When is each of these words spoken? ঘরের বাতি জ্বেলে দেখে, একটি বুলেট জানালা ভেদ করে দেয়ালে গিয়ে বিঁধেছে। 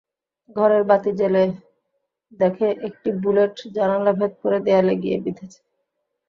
ঘরের 0.55 0.83
বাতি 0.89 1.11
জ্বেলে 1.19 1.43
দেখে, 2.39 2.67
একটি 2.87 3.09
বুলেট 3.21 3.55
জানালা 3.75 4.11
ভেদ 4.19 4.33
করে 4.43 4.57
দেয়ালে 4.65 4.93
গিয়ে 5.03 5.17
বিঁধেছে। 5.23 5.59